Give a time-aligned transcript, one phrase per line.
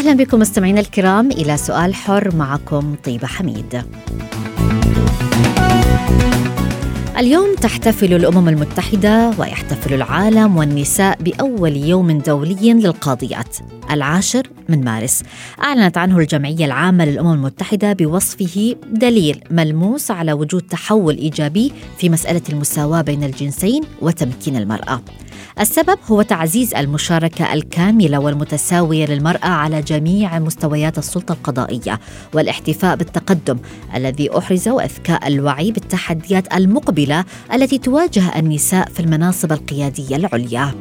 [0.00, 3.82] أهلا بكم مستمعينا الكرام إلى سؤال حر معكم طيبة حميد.
[7.18, 13.56] اليوم تحتفل الأمم المتحدة ويحتفل العالم والنساء بأول يوم دولي للقاضيات
[13.90, 15.22] العاشر من مارس.
[15.62, 22.42] أعلنت عنه الجمعية العامة للأمم المتحدة بوصفه دليل ملموس على وجود تحول إيجابي في مسألة
[22.48, 25.00] المساواة بين الجنسين وتمكين المرأة.
[25.60, 32.00] السبب هو تعزيز المشاركة الكاملة والمتساوية للمرأة على جميع مستويات السلطة القضائية
[32.34, 33.58] والاحتفاء بالتقدم
[33.94, 40.74] الذي أحرز وإذكاء الوعي بالتحديات المقبلة التي تواجه النساء في المناصب القيادية العليا.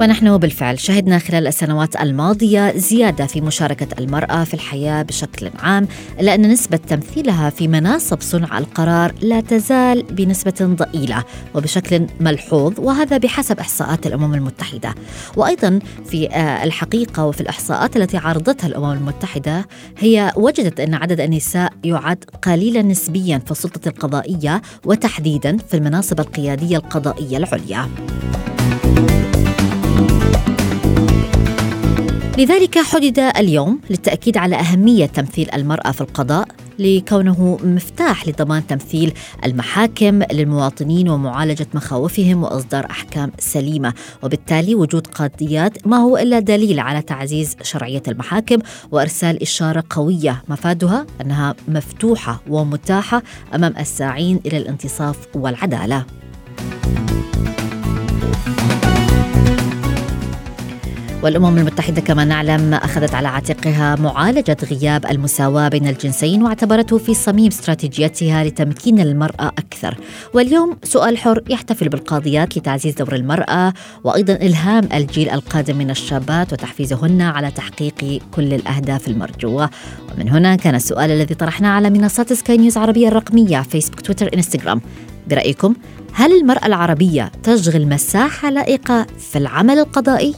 [0.00, 5.88] ونحن بالفعل شهدنا خلال السنوات الماضية زيادة في مشاركة المرأة في الحياة بشكل عام
[6.20, 13.18] إلا أن نسبة تمثيلها في مناصب صنع القرار لا تزال بنسبة ضئيلة وبشكل ملحوظ وهذا
[13.18, 14.94] بحسب إحصاءات الأمم المتحدة
[15.36, 15.78] وأيضا
[16.10, 16.28] في
[16.64, 19.66] الحقيقة وفي الإحصاءات التي عرضتها الأمم المتحدة
[19.98, 26.76] هي وجدت أن عدد النساء يعد قليلا نسبيا في السلطة القضائية وتحديدا في المناصب القيادية
[26.76, 27.88] القضائية العليا.
[32.38, 36.48] لذلك حدد اليوم للتأكيد على أهمية تمثيل المرأة في القضاء
[36.78, 39.12] لكونه مفتاح لضمان تمثيل
[39.44, 43.94] المحاكم للمواطنين ومعالجة مخاوفهم وإصدار أحكام سليمة.
[44.22, 48.58] وبالتالي وجود قاضيات ما هو إلا دليل على تعزيز شرعية المحاكم
[48.90, 50.42] وإرسال إشارة قوية.
[50.48, 53.22] مفادها أنها مفتوحة ومتاحة
[53.54, 56.04] أمام الساعين إلى الانتصاف والعدالة.
[61.26, 67.46] والأمم المتحدة كما نعلم أخذت على عاتقها معالجة غياب المساواة بين الجنسين واعتبرته في صميم
[67.46, 69.96] استراتيجيتها لتمكين المرأة أكثر.
[70.34, 73.72] واليوم سؤال حر يحتفل بالقاضيات لتعزيز دور المرأة
[74.04, 79.70] وأيضا إلهام الجيل القادم من الشابات وتحفيزهن على تحقيق كل الأهداف المرجوة.
[80.14, 84.80] ومن هنا كان السؤال الذي طرحناه على منصات سكاي نيوز عربية الرقمية فيسبوك تويتر إنستغرام.
[85.28, 85.74] برأيكم
[86.12, 90.34] هل المرأة العربية تشغل مساحة لائقة في العمل القضائي؟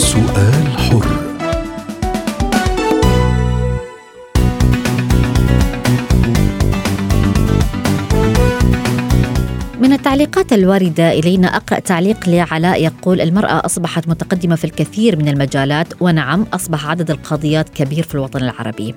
[0.00, 1.06] سؤال حر.
[9.80, 15.86] من التعليقات الواردة إلينا أقرأ تعليق لعلاء يقول المرأة أصبحت متقدمة في الكثير من المجالات
[16.00, 18.94] ونعم أصبح عدد القاضيات كبير في الوطن العربي.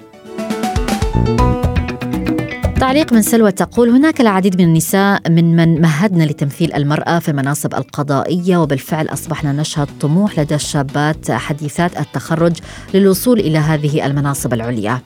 [2.83, 7.73] تعليق من سلوى تقول هناك العديد من النساء من من مهدنا لتمثيل المرأة في المناصب
[7.73, 12.53] القضائية وبالفعل أصبحنا نشهد طموح لدى الشابات حديثات التخرج
[12.94, 15.01] للوصول إلى هذه المناصب العليا.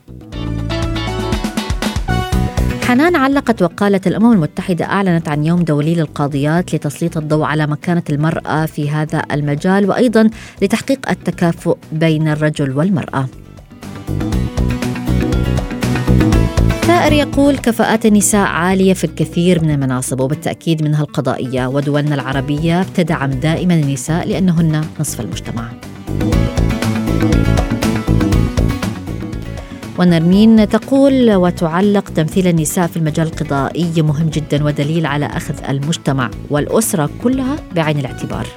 [2.84, 8.66] حنان علقت وقالت الأمم المتحدة أعلنت عن يوم دولي للقاضيات لتسليط الضوء على مكانة المرأة
[8.66, 10.30] في هذا المجال وأيضا
[10.62, 13.28] لتحقيق التكافؤ بين الرجل والمرأة.
[16.88, 23.30] ثائر يقول كفاءات النساء عالية في الكثير من المناصب وبالتأكيد منها القضائية ودولنا العربية بتدعم
[23.30, 25.70] دائما النساء لأنهن نصف المجتمع.
[30.00, 37.10] ونرمين تقول وتعلق تمثيل النساء في المجال القضائي مهم جدا ودليل على أخذ المجتمع والأسرة
[37.24, 38.48] كلها بعين الاعتبار.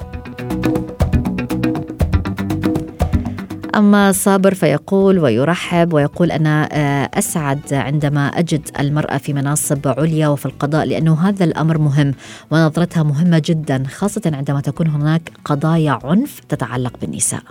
[3.80, 10.46] أما صابر فيقول ويرحب ويقول أنا آه، أسعد عندما أجد المرأة في مناصب عليا وفي
[10.46, 12.14] القضاء لأنه هذا الأمر مهم
[12.50, 17.42] ونظرتها مهمة جدا خاصة عندما تكون هناك قضايا عنف تتعلق بالنساء.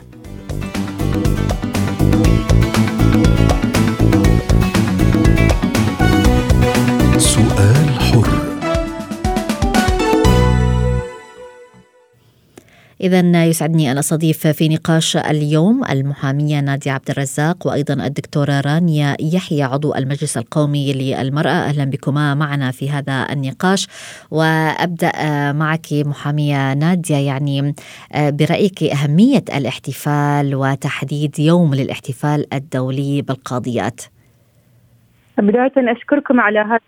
[7.17, 8.58] سؤال حر.
[13.01, 19.63] إذا يسعدني أن أستضيف في نقاش اليوم المحامية نادية عبد الرزاق وأيضا الدكتورة رانيا يحيى
[19.63, 21.49] عضو المجلس القومي للمرأة.
[21.49, 23.87] أهلا بكما معنا في هذا النقاش.
[24.31, 25.11] وأبدأ
[25.51, 27.75] معك محامية نادية يعني
[28.15, 34.01] برأيك أهمية الاحتفال وتحديد يوم للاحتفال الدولي بالقاضيات.
[35.37, 36.79] بداية أشكركم على هذه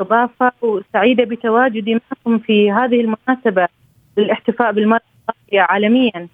[0.00, 3.68] الاستضافة وسعيدة بتواجدي معكم في هذه المناسبة
[4.16, 5.09] للاحتفاء بالمرأة
[5.58, 6.28] عالميا.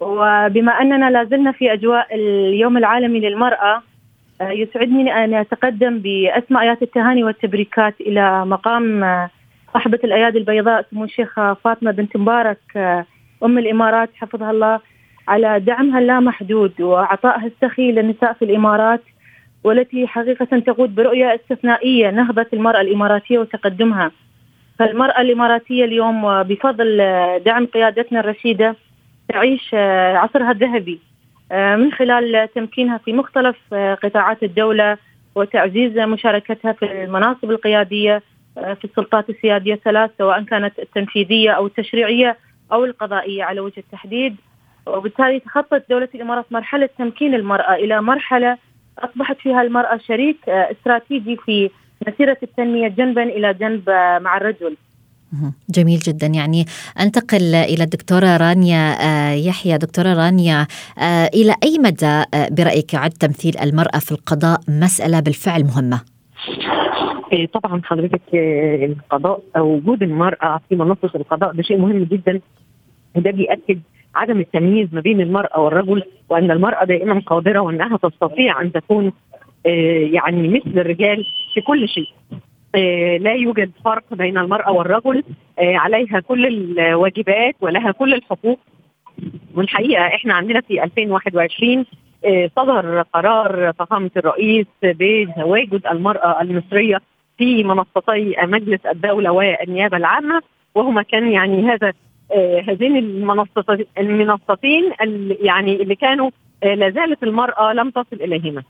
[0.00, 3.82] وبما أننا لازلنا في أجواء اليوم العالمي للمرأة
[4.40, 9.30] آه، يسعدني أن أتقدم بأسمى آيات التهاني والتبريكات إلى مقام آه،
[9.74, 13.06] صاحبة الأيادي البيضاء سمو الشيخة فاطمة بنت مبارك آه،
[13.44, 14.80] أم الإمارات حفظها الله
[15.28, 19.00] على دعمها اللامحدود وعطائها السخي للنساء في الإمارات
[19.64, 24.10] والتي حقيقة تقود برؤية استثنائية نهضة المرأة الإماراتية وتقدمها.
[24.78, 26.96] فالمرأة الإماراتية اليوم بفضل
[27.44, 28.76] دعم قيادتنا الرشيدة
[29.28, 29.74] تعيش
[30.14, 31.00] عصرها الذهبي
[31.52, 34.96] من خلال تمكينها في مختلف قطاعات الدولة
[35.34, 38.22] وتعزيز مشاركتها في المناصب القيادية
[38.54, 42.36] في السلطات السيادية الثلاث سواء كانت التنفيذية أو التشريعية
[42.72, 44.36] أو القضائية على وجه التحديد.
[44.86, 48.58] وبالتالي تخطت دولة الإمارات مرحلة تمكين المرأة إلى مرحلة
[48.98, 51.70] أصبحت فيها المرأة شريك استراتيجي في
[52.06, 53.90] مسيرة التنمية جنبا إلى جنب
[54.22, 54.76] مع الرجل.
[55.70, 56.26] جميل جدا.
[56.26, 56.64] يعني
[57.00, 59.78] أنتقل إلى الدكتورة رانيا آه، يحيى.
[59.78, 60.66] دكتورة رانيا
[60.98, 66.00] آه، إلى أي مدى آه، برأيك يعد تمثيل المرأة في القضاء مسألة بالفعل مهمة؟
[67.32, 72.40] إيه، طبعا حضرتك القضاء أو وجود المرأة في منصة القضاء ده شيء مهم جدا.
[73.14, 73.80] وده بيأكد
[74.14, 79.12] عدم التمييز ما بين المرأة والرجل وأن المرأة دائما قادرة وأنها تستطيع أن تكون
[80.12, 82.08] يعني مثل الرجال في كل شيء.
[82.74, 85.24] آه، لا يوجد فرق بين المرأة والرجل.
[85.58, 88.58] آه، عليها كل الواجبات ولها كل الحقوق.
[89.54, 91.84] والحقيقة إحنا عندنا في 2021
[92.24, 97.00] آه، صدر قرار فخامة الرئيس بتواجد المرأة المصرية
[97.38, 100.40] في منصتي مجلس الدولة والنيابة العامة
[100.74, 101.92] وهما كان يعني هذا
[102.68, 102.96] هذين
[103.98, 104.92] المنصتين
[105.40, 106.30] يعني اللي كانوا
[106.62, 108.62] لا زالت المرأة لم تصل إليهما.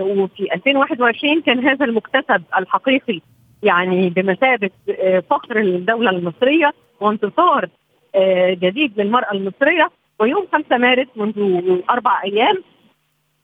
[0.00, 3.20] وفي 2021 كان هذا المكتسب الحقيقي
[3.62, 7.68] يعني بمثابة آه، فخر الدولة المصرية وانتصار
[8.14, 9.90] آه، جديد للمرأة المصرية.
[10.20, 11.60] ويوم 5 مارس منذ
[11.90, 12.62] أربع أيام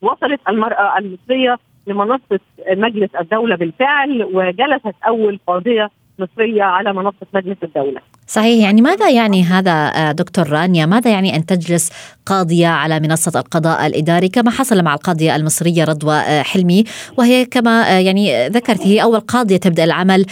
[0.03, 5.91] وصلت المرأة المصرية لمنصة مجلس الدولة بالفعل وجلست أول قاضية
[6.23, 8.01] مصرية على منصة مجلس الدولة.
[8.27, 11.93] صحيح يعني ماذا يعني هذا آه، دكتور رانيا؟ ماذا يعني أن تجلس
[12.27, 16.85] قاضية على منصة القضاء الإداري كما حصل مع القاضية المصرية رضوى آه، حلمي؟
[17.19, 20.25] وهي كما آه، يعني ذكرت هي أول قاضية تبدأ العمل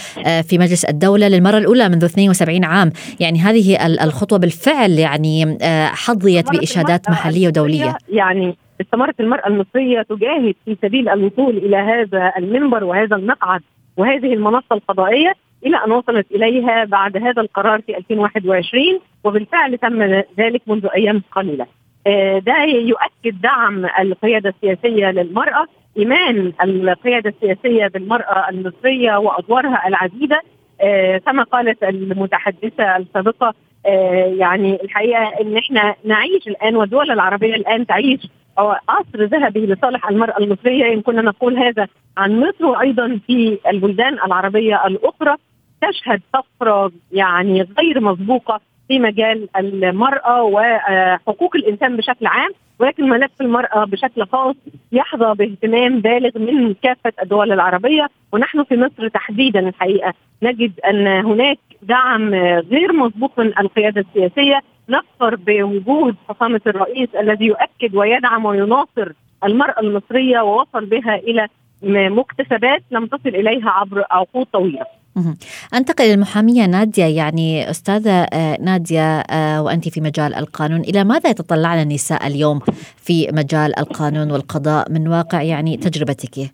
[0.49, 2.91] في مجلس الدولة للمرة الأولى منذ 72 عام.
[3.19, 5.57] يعني هذه الخطوة بالفعل يعني
[5.91, 7.97] حظيت بإشادات محلية ودولية.
[8.09, 13.61] يعني استمرت المرأة المصرية تجاهد في سبيل الوصول إلى هذا المنبر وهذا المقعد
[13.97, 15.33] وهذه المنصة القضائية.
[15.65, 20.03] إلى أن وصلت إليها بعد هذا القرار في 2021 وبالفعل تم
[20.39, 21.67] ذلك منذ أيام قليلة.
[22.07, 25.65] آه، ده يؤكد دعم القيادة السياسية للمرأة،
[25.97, 30.41] إيمان القيادة السياسية بالمرأة المصرية وأدوارها العديدة.
[30.81, 33.53] آه، كما قالت المتحدثة السابقة
[33.85, 38.27] آه، يعني الحقيقة إن إحنا نعيش الآن والدول العربية الآن تعيش
[38.89, 40.93] عصر ذهبي لصالح المرأة المصرية.
[40.93, 41.87] إن كنا نقول هذا
[42.17, 45.35] عن مصر وأيضا في البلدان العربية الأخرى.
[45.81, 53.85] تشهد طفره يعني غير مسبوقة في مجال المرأة وحقوق الإنسان بشكل عام ولكن ملف المرأة
[53.85, 54.55] بشكل خاص
[54.91, 61.57] يحظى باهتمام بالغ من كافة الدول العربية ونحن في مصر تحديدا الحقيقة نجد أن هناك
[61.81, 69.11] دعم غير مسبوق من القيادة السياسية نفخر بوجود فخامة الرئيس الذي يؤكد ويدعم ويناصر
[69.43, 71.47] المرأة المصرية ووصل بها إلى
[72.09, 74.85] مكتسبات لم تصل إليها عبر عقود طويلة.
[75.73, 80.79] أنتقل للمحاميه نادية يعني أستاذة آه، نادية آه، وانت في مجال القانون.
[80.79, 82.59] إلى ماذا يتطلعن النساء اليوم
[82.97, 86.51] في مجال القانون والقضاء من واقع يعني تجربتك؟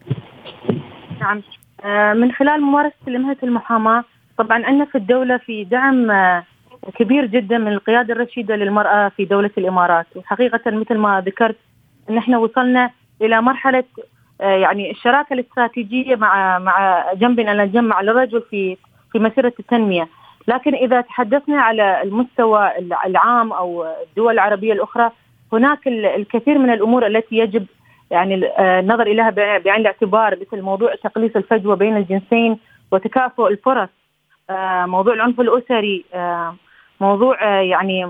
[1.21, 1.41] نعم.
[1.85, 4.03] آه، من خلال ممارسة مهنه المحاماة
[4.37, 6.11] طبعا عندنا في الدولة في دعم
[6.99, 10.05] كبير جدا من القيادة الرشيدة للمرأة في دولة الإمارات.
[10.15, 11.55] وحقيقة مثل ما ذكرت
[12.09, 12.89] ان إحنا وصلنا
[13.21, 18.77] إلى مرحلة آه، يعني الشراكة الاستراتيجية مع مع جنبنا إلى جنب مع الرجل في
[19.11, 20.07] في مسيرة التنمية،
[20.47, 22.71] لكن إذا تحدثنا على المستوى
[23.05, 25.11] العام أو الدول العربية الأخرى
[25.53, 27.65] هناك الكثير من الأمور التي يجب
[28.11, 32.57] يعني آه، النظر إليها بعين الاعتبار مثل موضوع تقليص الفجوة بين الجنسين
[32.91, 33.89] وتكافؤ الفرص.
[34.49, 36.05] آه، موضوع العنف الأسري
[37.01, 38.07] موضوع يعني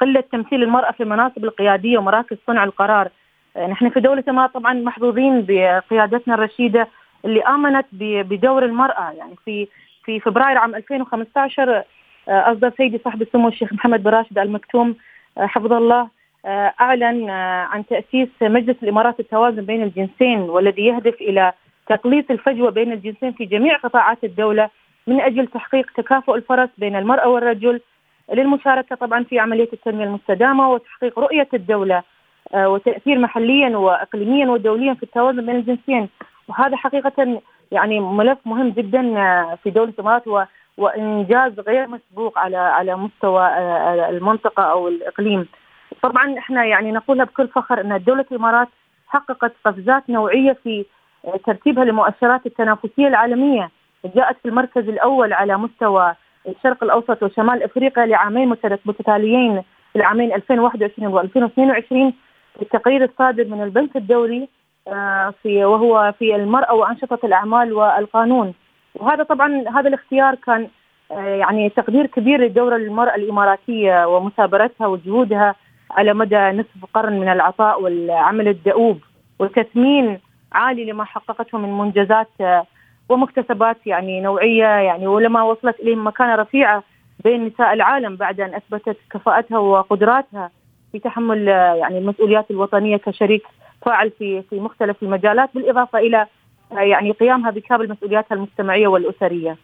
[0.00, 3.08] قلة تمثيل المرأة في المناصب القيادية ومراكز صنع القرار.
[3.56, 6.88] نحن في دولة ما طبعا محظوظين بقيادتنا الرشيدة
[7.24, 9.10] اللي آمنت بدور المرأة.
[9.10, 9.68] يعني في
[10.04, 11.84] في فبراير عام 2015
[12.28, 14.96] آه، أصدر سيدي صاحب السمو الشيخ محمد بن راشد المكتوم
[15.38, 16.08] آه، حفظه الله
[16.46, 17.30] آه، أعلن
[17.70, 21.52] عن تأسيس مجلس الإمارات التوازن بين الجنسين والذي يهدف إلى
[21.88, 24.70] تقليص الفجوة بين الجنسين في جميع قطاعات الدولة
[25.06, 27.80] من أجل تحقيق تكافؤ الفرص بين المرأة والرجل.
[28.32, 32.02] للمشاركة طبعا في عملية التنمية المستدامة وتحقيق رؤية الدولة
[32.54, 36.08] وتأثير محليا واقليميا ودوليا في التوازن بين الجنسين.
[36.48, 37.40] وهذا حقيقة
[37.72, 40.22] يعني ملف مهم جدا آه، في دولة الإمارات
[40.76, 45.46] وإنجاز غير مسبوق على على مستوى آه، المنطقة أو الإقليم.
[46.02, 48.68] طبعا إحنا يعني نقولها بكل فخر إن دولة الإمارات
[49.08, 50.84] حققت قفزات نوعية في
[51.46, 53.70] ترتيبها لمؤشرات التنافسية العالمية.
[54.04, 56.14] جاءت في المركز الأول على مستوى
[56.48, 58.48] الشرق الأوسط وشمال أفريقيا لعامين
[58.84, 59.62] متتاليين
[59.92, 62.12] في العامين 2021 و2022
[62.62, 64.48] التقرير الصادر من البنك الدولي
[64.88, 68.54] آه، في وهو في المرأة وأنشطة الأعمال والقانون.
[68.94, 70.68] وهذا طبعا هذا الاختيار كان
[71.10, 75.54] آه، يعني تقدير كبير لدور المرأة الإماراتية ومثابرتها وجهودها
[75.90, 79.00] على مدى نصف قرن من العطاء والعمل الدؤوب.
[79.38, 80.20] وتثمين
[80.52, 82.66] عالي لما حققته من منجزات آه،
[83.08, 86.82] ومكتسبات يعني نوعية يعني ولما وصلت إليه مكانة رفيعة
[87.24, 90.50] بين نساء العالم بعد أن أثبتت كفاءتها وقدراتها.
[90.92, 93.42] في تحمل يعني المسؤوليات الوطنية كشريك
[93.82, 96.26] فاعل في في مختلف المجالات بالإضافة إلى
[96.70, 99.56] يعني قيامها بكامل مسؤولياتها المجتمعيه والأسرية.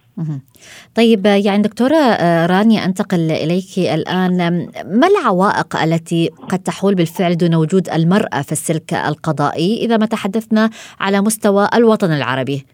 [0.94, 7.54] طيب يعني دكتورة آه، رانيا أنتقل إليك الآن ما العوائق التي قد تحول بالفعل دون
[7.54, 12.66] وجود المرأة في السلك القضائي إذا ما تحدثنا على مستوى الوطن العربي؟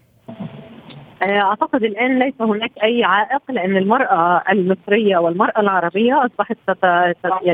[1.21, 6.57] آه، أعتقد الآن ليس هناك أي عائق لأن المرأة المصرية والمرأة العربية أصبحت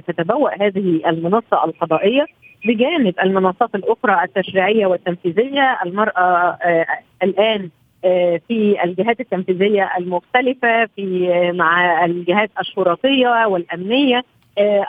[0.08, 2.26] تتبوأ هذه المنصة القضائية
[2.66, 5.80] بجانب المنصات الأخرى التشريعية والتنفيذية.
[5.86, 6.86] المرأة آه،
[7.24, 7.70] الآن
[8.06, 14.24] آه، في الجهات التنفيذية المختلفة في مع الجهات الشرطية والأمنية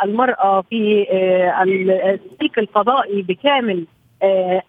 [0.05, 1.07] المرأة في
[1.63, 3.87] السلك القضائي بكامل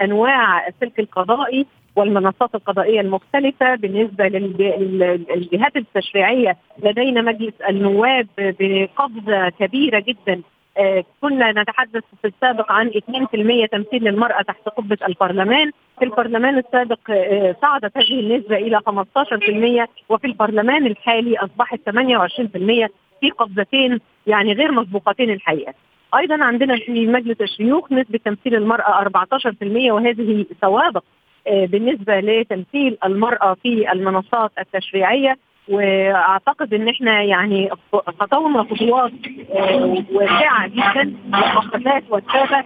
[0.02, 1.66] أنواع السلك القضائي.
[2.00, 6.58] والمنصات القضائية المختلفة بالنسبة للجهات التشريعية.
[6.84, 10.42] لدينا مجلس النواب بقبضه كبيره جدا.
[10.78, 15.72] آه، كنا نتحدث في السابق عن 2% تمثيل للمرأة تحت قبة البرلمان.
[16.00, 22.90] في البرلمان السابق آه، صعدت هذه النسبة إلى 15% وفي البرلمان الحالي أصبحت 28%
[23.22, 25.74] في قبضتين يعني غير مسبوقتين الحقيقة.
[26.16, 31.04] أيضا عندنا في مجلس الشيوخ نسبة تمثيل المرأة 14% وهذه سوابق.
[31.48, 35.38] بالنسبة لتمثيل المرأة في المنصات التشريعية
[35.70, 37.70] وأعتقد إن إحنا يعني
[38.20, 39.12] خطونا خطوات
[39.56, 42.64] آه، واسعة جدا وقفزات وثابه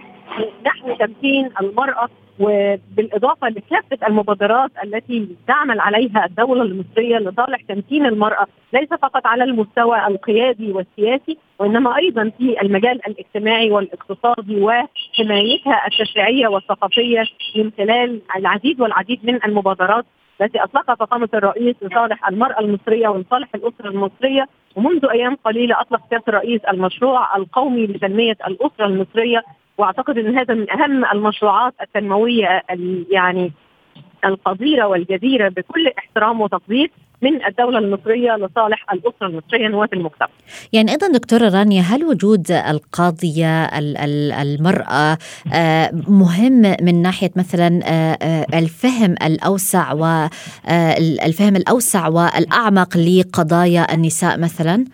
[0.66, 2.08] نحو تمكين المرأة
[2.40, 10.06] وبالإضافة لكافة المبادرات التي تعمل عليها الدولة المصرية لصالح تمكين المرأة ليس فقط على المستوى
[10.06, 14.60] القيادي والسياسي وإنما أيضا في المجال الاجتماعي والاقتصادي
[15.14, 17.24] وحمايتها التشريعيه والثقافية
[17.56, 20.04] من خلال العديد والعديد من المبادرات
[20.40, 24.48] التي أطلقها فخامه الرئيس لصالح المرأة المصرية ولصالح الأسرة المصرية.
[24.76, 29.42] ومنذ أيام قليلة أطلق سياده الرئيس المشروع القومي لتنمية الأسرة المصرية.
[29.78, 32.62] وأعتقد إن هذا من أهم المشروعات التنموية
[33.10, 33.52] يعني
[34.24, 36.90] القديره والجديره بكل احترام وتقدير.
[37.24, 40.28] من الدولة المصرية لصالح الأسرة المصرية نواة المجتمع
[40.72, 43.64] يعني أيضا دكتورة رانيا هل وجود القاضية
[44.42, 45.18] المرأة
[45.54, 54.84] آه، مهم من ناحية مثلا آه، آه، الفهم الأوسع والفهم الأوسع والأعمق لقضايا النساء مثلا؟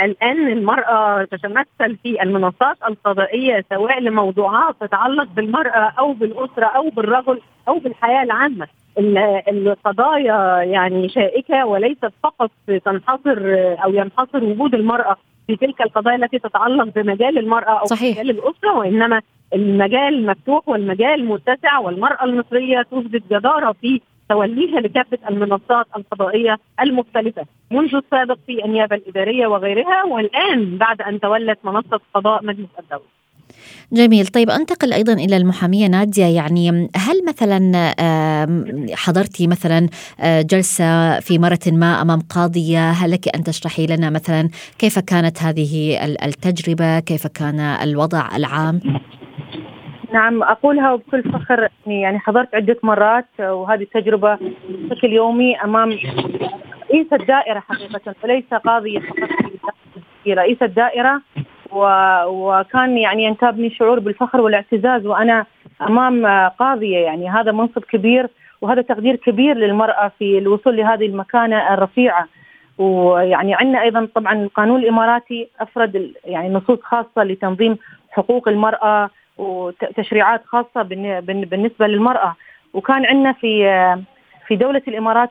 [0.00, 7.78] الآن المرأة تتمثل في المنصات القضائية سواء لموضوعات تتعلق بالمرأة أو بالأسرة أو بالرجل أو
[7.78, 8.66] بالحياة العامة
[8.98, 12.50] القضايا يعني شائكة وليست فقط
[12.84, 13.38] تنحصر
[13.84, 18.18] أو ينحصر وجود المرأة في تلك القضايا التي تتعلق بمجال المرأة أو صحيح.
[18.18, 19.22] مجال الأسرة وإنما
[19.54, 27.94] المجال مفتوح والمجال متسع والمرأة المصرية تثبت جدارة في توليها لكافة المنصات القضائية المختلفة منذ
[27.94, 33.04] السابق في النيابة الإدارية وغيرها والآن بعد أن تولت منصة قضاء مجلس الدولة.
[33.92, 34.26] جميل.
[34.26, 36.24] طيب أنتقل أيضا إلى المحامية نادية.
[36.24, 37.94] يعني هل مثلا
[38.94, 39.88] حضرتي مثلا
[40.20, 45.42] آه، جلسة في مرة ما أمام قاضية؟ هل لك أن تشرحي لنا مثلا كيف كانت
[45.42, 48.80] هذه التجربة؟ كيف كان الوضع العام؟
[50.12, 51.68] نعم أقولها بكل فخر.
[51.86, 55.88] يعني حضرت عدة مرات وهذه التجربة بشكل يومي أمام
[56.90, 59.74] رئيس الدائرة حقيقة وليس قاضية فقط.
[60.28, 61.22] رئيس الدائرة
[61.74, 61.86] و...
[62.26, 65.46] وكان يعني ينتابني شعور بالفخر والاعتزاز وأنا
[65.82, 67.30] أمام قاضية يعني.
[67.30, 68.28] هذا منصب كبير
[68.60, 72.28] وهذا تقدير كبير للمرأة في الوصول لهذه المكانة الرفيعة.
[72.78, 77.78] ويعني عندنا أيضا طبعا القانون الإماراتي أفرد يعني نصوص خاصة لتنظيم
[78.10, 80.82] حقوق المرأة وتشريعات خاصة
[81.22, 82.36] بالنسبة للمرأة.
[82.74, 83.64] وكان عندنا في
[84.46, 85.30] في دولة الإمارات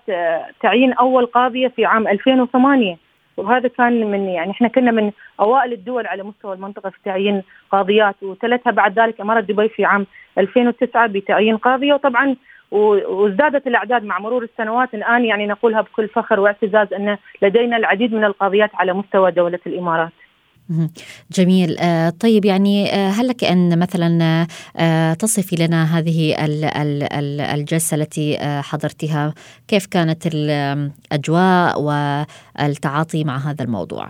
[0.61, 2.97] تعيين أول قاضية في عام 2008
[3.37, 8.15] وهذا كان من يعني إحنا كنا من أوائل الدول على مستوى المنطقة في تعيين قاضيات
[8.21, 10.05] وتلتها بعد ذلك اماره دبي في عام
[10.37, 12.35] 2009 بتعيين قاضية وطبعا
[12.71, 18.23] وازدادت الأعداد مع مرور السنوات الآن يعني نقولها بكل فخر واعتزاز أن لدينا العديد من
[18.23, 20.11] القاضيات على مستوى دولة الإمارات.
[21.31, 21.77] جميل.
[21.79, 24.45] آه، طيب يعني آه، هل لك أن مثلا
[24.77, 26.35] آه، تصفي لنا هذه
[27.53, 29.33] الجلسة التي حضرتها؟
[29.67, 34.07] كيف كانت الأجواء والتعاطي مع هذا الموضوع؟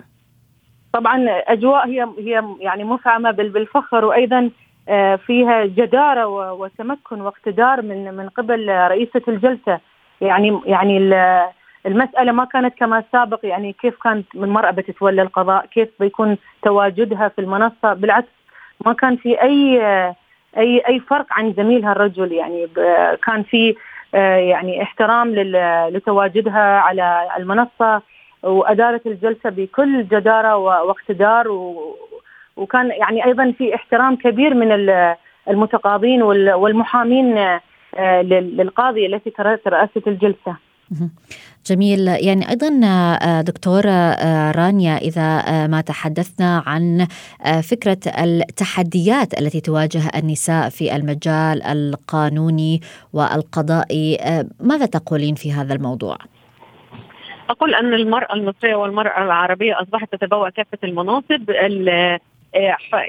[0.93, 4.49] طبعا أجواء هي هي يعني مفعمه بالفخر وأيضا
[5.25, 9.79] فيها جدارة وتمكن واقتدار من من قبل رئيسة الجلسة.
[10.21, 10.99] يعني يعني
[11.85, 17.27] المسألة ما كانت كما سابق يعني كيف كانت من مرأة بتتولى القضاء؟ كيف بيكون تواجدها
[17.27, 18.27] في المنصة؟ بالعكس
[18.85, 19.81] ما كان في أي
[20.57, 22.67] أي أي فرق عن زميلها الرجل يعني
[23.25, 23.75] كان في
[24.13, 25.35] يعني احترام
[25.89, 28.01] لتواجدها على المنصة
[28.43, 31.47] وأدارت الجلسة بكل جدارة واقتدار
[32.55, 34.71] وكان يعني أيضا في احترام كبير من
[35.49, 37.37] المتقاضين والمحامين
[37.97, 39.29] آه، للقاضية التي
[39.65, 40.55] ترأست الجلسة.
[41.65, 42.07] جميل.
[42.07, 47.07] يعني أيضا آه، دكتورة آه، رانيا إذا آه، ما تحدثنا عن
[47.63, 52.81] فكرة التحديات التي تواجه النساء في المجال القانوني
[53.13, 54.17] والقضائي
[54.59, 56.17] ماذا تقولين في هذا الموضوع؟
[57.49, 61.49] أقول أن المرأة المصرية والمرأة العربية أصبحت تتبوأ كافة المناصب.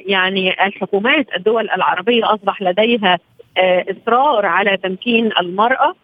[0.07, 3.18] يعني الحكومات الدول العربية أصبح لديها
[3.59, 5.88] إصرار على تمكين المرأة.
[5.88, 6.04] آه،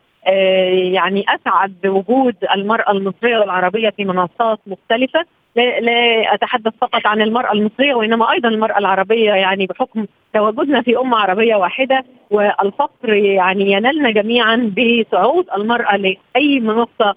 [0.93, 5.25] يعني أسعد بوجود المرأة المصرية والعربية في منصات مختلفة.
[5.57, 11.17] لا أتحدث فقط عن المرأة المصرية وإنما أيضا المرأة العربية يعني بحكم تواجدنا في أمة
[11.17, 17.15] عربية واحدة والفقر يعني ينالنا جميعا بصعود المرأة لأي منصة آه،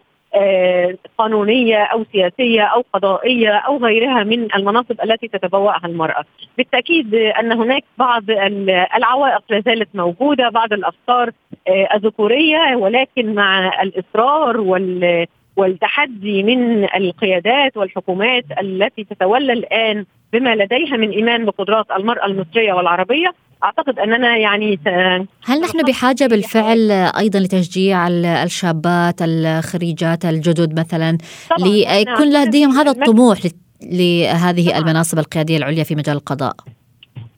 [1.17, 6.25] قانونية أو سياسية أو قضائية أو غيرها من المناصب التي تتبوأها المرأة.
[6.57, 8.23] بالتأكيد أن هناك بعض
[8.95, 11.31] العوائق لا زالت موجودة، بعض الأفكار
[11.67, 15.25] آه، الذكورية ولكن مع الإصرار وال
[15.57, 23.33] والتحدي من القيادات والحكومات التي تتولى الآن بما لديها من إيمان بقدرات المرأة المصرية والعربية
[23.63, 24.79] أعتقد أننا يعني
[25.45, 28.07] هل نحن بحاجة بالفعل أيضا لتشجيع
[28.43, 31.17] الشابات الخريجات الجدد مثلا
[31.59, 33.39] ليكون لديهم هذا الطموح
[33.83, 36.53] لهذه المناصب القيادية العليا في مجال القضاء؟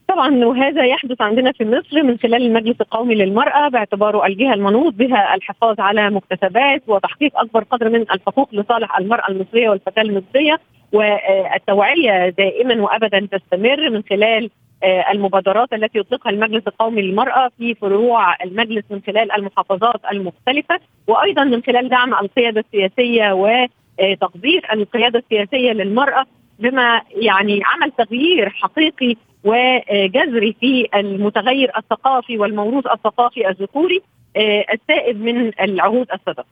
[0.08, 5.36] طبعا وهذا يحدث عندنا في مصر من خلال المجلس القومي للمرأة باعتباره الجهة المنوط بها
[5.36, 10.60] الحفاظ على مكتسبات وتحقيق أكبر قدر من الحقوق لصالح المرأة المصرية والفتاة المصرية
[10.94, 14.50] والتوعية دائما وأبدا تستمر من خلال
[14.86, 21.64] المبادرات التي يطلقها المجلس القومي للمرأة في فروع المجلس من خلال المحافظات المختلفة وأيضا من
[21.64, 26.26] خلال دعم القيادة السياسية وتقدير القيادة السياسية للمرأة
[26.60, 34.02] بما يعني عمل تغيير حقيقي وجذري في المتغير الثقافي والموروث الثقافي الذكوري
[34.38, 36.46] آه، السائد من العهود السابقة.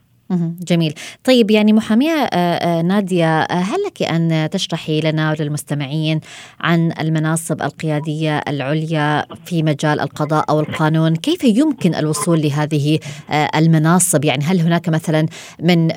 [0.68, 0.94] جميل.
[1.24, 6.20] طيب يعني محامية آه، آه، نادية هل لك أن تشرحي لنا وللمستمعين
[6.60, 12.98] عن المناصب القيادية العليا في مجال القضاء أو القانون؟ كيف يمكن الوصول لهذه
[13.56, 15.26] المناصب؟ يعني هل هناك مثلا
[15.62, 15.88] من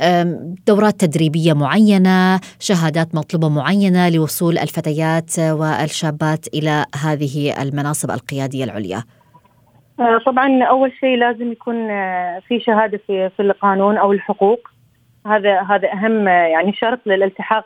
[0.68, 9.04] دورات تدريبية معينة شهادات مطلوبة معينة لوصول الفتيات والشابات إلى هذه المناصب القيادية العليا؟
[10.00, 14.68] آه، طبعا أول شيء لازم يكون آه، في شهادة في في القانون أو الحقوق.
[15.26, 17.66] هذا هذا أهم آه، يعني شرط للالتحاق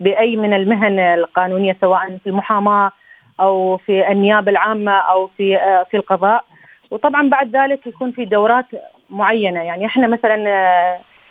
[0.00, 2.92] بأي من المهن القانونية سواء في المحاماة
[3.40, 5.58] أو في النيابة العامة أو في
[5.90, 6.44] في القضاء.
[6.90, 8.66] وطبعا بعد ذلك يكون في دورات
[9.10, 9.62] معينة.
[9.62, 10.36] يعني إحنا مثلا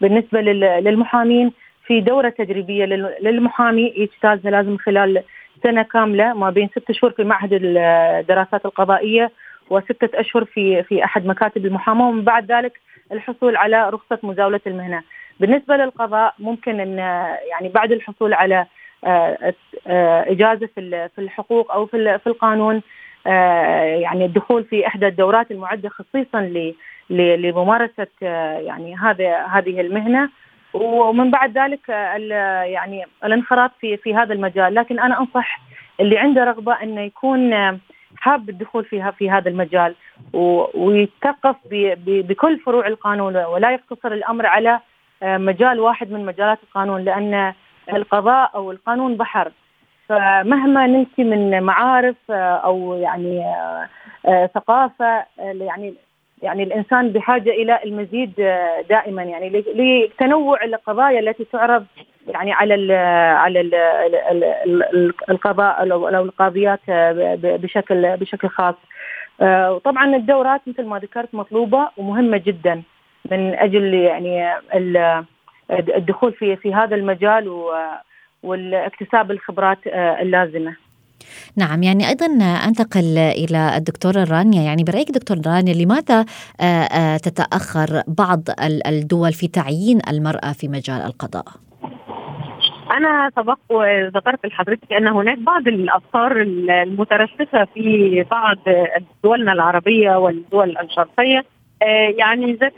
[0.02, 1.52] بالنسبة للمحامين
[1.86, 2.86] في دورة تدريبية
[3.22, 5.24] للمحامي يجتازها لازم خلال
[5.64, 9.32] سنة كاملة ما بين ست شهور في معهد الدراسات القضائية
[9.72, 12.80] وستة أشهر في في أحد مكاتب المحاماة ومن بعد ذلك
[13.12, 15.04] الحصول على رخصة مزاولة المهنة.
[15.40, 16.98] بالنسبة للقضاء ممكن أن
[17.52, 18.66] يعني بعد الحصول على
[19.04, 19.54] آه،
[19.88, 22.82] آه، إجازة في الحقوق أو في القانون
[23.28, 26.52] آه، يعني الدخول في إحدى الدورات المعدة خصيصا
[27.10, 28.08] لممارسة
[28.62, 30.30] يعني هذا هذه المهنة.
[30.74, 34.76] ومن بعد ذلك يعني الانخراط في في هذا المجال.
[34.76, 35.62] لكن أنا أنصح
[36.00, 37.54] اللي عنده رغبة إنه يكون
[38.22, 39.96] حاب الدخول فيها في هذا المجال
[40.74, 41.56] ويتثقف
[42.06, 44.80] بكل فروع القانون ولا يقتصر الأمر على
[45.24, 47.54] آه، مجال واحد من مجالات القانون لأن
[47.94, 49.52] القضاء أو القانون بحر.
[50.10, 53.46] فمهما ننسي من معارف آه، أو يعني
[54.26, 55.94] آه، ثقافة يعني
[56.42, 58.34] يعني الإنسان بحاجة إلى المزيد
[58.90, 59.24] دائما.
[59.24, 61.86] يعني لتنوع القضايا التي تعرض
[62.28, 62.92] يعني على ال
[63.36, 66.80] على ال القضاء أو القاضيات
[67.44, 68.76] بشكل بشكل خاص.
[69.42, 72.82] وطبعا الدورات مثل ما ذكرت مطلوبة ومهمة جدا
[73.32, 74.54] من أجل يعني
[75.72, 77.64] الدخول في في هذا المجال
[78.44, 79.78] والاكتساب الخبرات
[80.22, 80.76] اللازمة.
[81.56, 82.26] نعم يعني أيضا
[82.68, 86.26] أنتقل إلى الدكتوره رانيا يعني برأيك دكتور رانيا لماذا
[87.18, 88.40] تتأخر بعض
[88.88, 91.46] الدول في تعيين المرأة في مجال القضاء؟
[92.92, 98.58] أنا سبق وذكرت لحضرتك أن هناك بعض الأفكار المترسخه في بعض
[99.24, 101.46] دولنا العربية والدول الشرقية.
[101.84, 102.74] آه، يعني ذات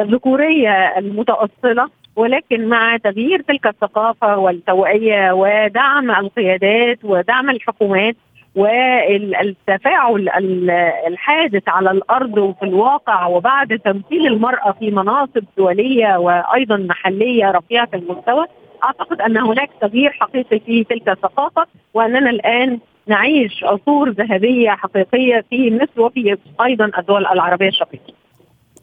[0.00, 8.16] الذكورية المتأصلة ولكن مع تغيير تلك الثقافة والتوعية ودعم القيادات ودعم الحكومات
[8.56, 10.28] والتفاعل
[11.06, 18.46] الحادث على الأرض وفي الواقع وبعد تمثيل المرأة في مناصب دولية وأيضا محلية رفيعة المستوى
[18.84, 25.70] أعتقد أن هناك تغيير حقيقي في تلك الثقافة وأننا الآن نعيش عصور ذهبية حقيقية في
[25.70, 28.14] مصر وفي أيضا الدول العربية الشقيقة.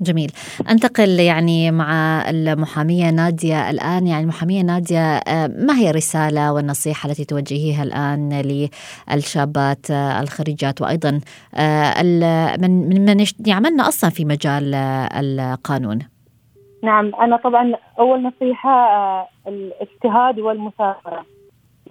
[0.02, 0.32] جميل.
[0.70, 4.08] أنتقل يعني مع المحامية نادية الآن.
[4.08, 8.42] يعني المحامية نادية آه، ما هي الرسالة والنصيحة التي توجهيها الآن
[9.12, 11.20] للشابات آه، الخريجات وأيضا
[11.56, 12.02] آه،
[12.58, 14.76] من من يعملن أصلا في مجال
[15.16, 16.00] القانون؟
[16.84, 21.26] نعم أنا طبعا أول نصيحة آه، الاجتهاد والمثابرة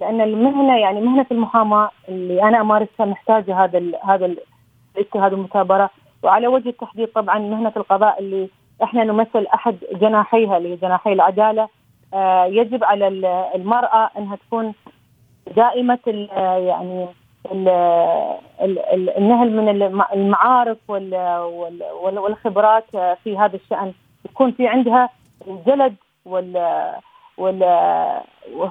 [0.01, 4.35] لأن المهنة يعني مهنة المحاماة اللي أنا أمارسها محتاجة هذا ال هذا
[4.97, 5.91] الاجتهاد والمثابرة.
[6.23, 8.49] وعلى وجه التحديد طبعا مهنة القضاء اللي
[8.83, 11.69] إحنا نمثل أحد جناحيها اللي جناحي العدالة
[12.15, 13.09] آه، يجب على
[13.55, 14.75] المرأة أنها تكون
[15.57, 16.29] دائمة ال
[16.67, 17.07] يعني
[17.53, 17.69] ال
[18.61, 19.69] ال النهل من
[20.15, 20.79] المعارف
[22.03, 23.93] والخبرات آه، في هذا الشأن.
[24.25, 25.09] يكون في عندها
[25.49, 26.57] الجلد وال
[27.39, 27.63] وال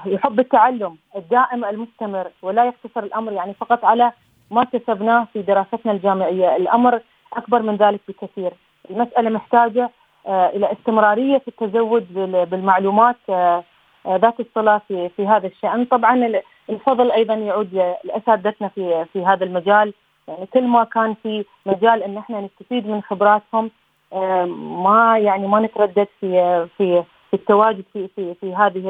[0.06, 4.12] ويحب التعلم الدائم المستمر ولا يقتصر الأمر يعني فقط على
[4.52, 7.02] ما كسبناه في دراستنا الجامعية، الأمر
[7.34, 8.52] أكبر من ذلك بكثير،
[8.90, 9.90] المسألة محتاجة
[10.28, 12.14] آه، إلى استمرارية في التزود
[12.50, 13.64] بالمعلومات آه،
[14.06, 19.44] آه، ذات الصله في في هذا الشأن، طبعا الفضل أيضا يعود لأساتذتنا في في هذا
[19.44, 19.94] المجال،
[20.28, 23.72] يعني كل ما كان في مجال إن إحنا نستفيد من خبراتهم
[24.12, 28.90] ما يعني ما نتردد في في في التواجد في في في هذه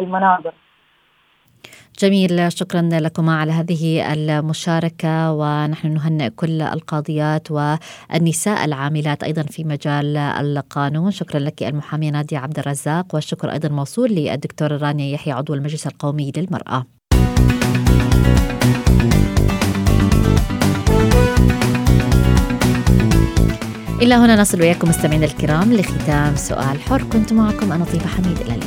[0.00, 0.52] المناظر.
[1.98, 10.16] جميل شكرا لكما على هذه المشاركة ونحن نهنئ كل القاضيات والنساء العاملات أيضا في مجال
[10.16, 15.86] القانون شكرا لك المحامية نادية عبد الرزاق والشكر أيضا موصول للدكتور رانيا يحيى عضو المجلس
[15.86, 16.93] القومي للمرأة
[24.04, 27.02] إلى هنا نصل وإياكم مستمعينا الكرام لختام سؤال حر.
[27.12, 28.63] كنت معكم أنا طيبة حميد إلى اللقاء